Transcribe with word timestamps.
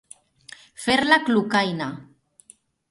Fer 0.85 0.95
la 1.11 1.21
clucaina. 1.29 1.93